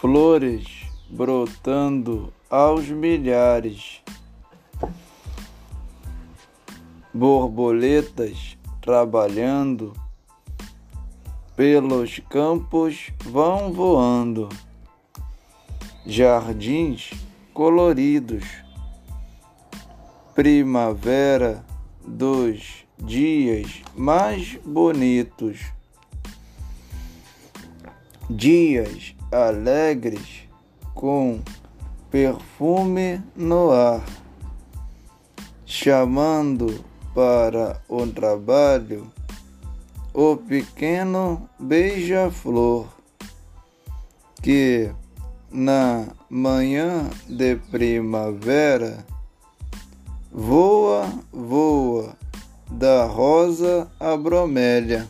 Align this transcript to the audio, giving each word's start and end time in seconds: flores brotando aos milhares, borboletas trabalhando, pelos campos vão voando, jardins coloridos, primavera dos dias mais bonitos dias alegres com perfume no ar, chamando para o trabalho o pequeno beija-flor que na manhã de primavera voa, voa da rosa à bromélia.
flores 0.00 0.86
brotando 1.10 2.32
aos 2.48 2.86
milhares, 2.88 4.00
borboletas 7.12 8.56
trabalhando, 8.80 9.92
pelos 11.56 12.20
campos 12.30 13.10
vão 13.24 13.72
voando, 13.72 14.48
jardins 16.06 17.10
coloridos, 17.52 18.44
primavera 20.32 21.64
dos 22.06 22.84
dias 23.00 23.82
mais 23.96 24.54
bonitos 24.64 25.58
dias 28.28 29.14
alegres 29.32 30.48
com 30.94 31.40
perfume 32.10 33.22
no 33.36 33.70
ar, 33.70 34.04
chamando 35.64 36.84
para 37.14 37.80
o 37.88 38.06
trabalho 38.06 39.10
o 40.12 40.36
pequeno 40.36 41.48
beija-flor 41.58 42.86
que 44.42 44.90
na 45.50 46.08
manhã 46.28 47.08
de 47.28 47.56
primavera 47.70 49.04
voa, 50.30 51.08
voa 51.32 52.16
da 52.70 53.06
rosa 53.06 53.90
à 53.98 54.16
bromélia. 54.16 55.08